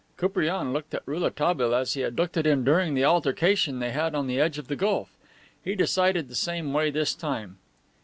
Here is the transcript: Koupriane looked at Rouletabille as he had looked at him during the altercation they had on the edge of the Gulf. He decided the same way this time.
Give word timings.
Koupriane 0.17 0.73
looked 0.73 0.95
at 0.95 1.03
Rouletabille 1.07 1.75
as 1.75 1.93
he 1.93 2.01
had 2.01 2.17
looked 2.17 2.35
at 2.35 2.47
him 2.47 2.63
during 2.63 2.95
the 2.95 3.05
altercation 3.05 3.77
they 3.77 3.91
had 3.91 4.15
on 4.15 4.25
the 4.25 4.39
edge 4.39 4.57
of 4.57 4.67
the 4.67 4.75
Gulf. 4.75 5.15
He 5.63 5.75
decided 5.75 6.27
the 6.27 6.33
same 6.33 6.73
way 6.73 6.89
this 6.89 7.13
time. 7.13 7.59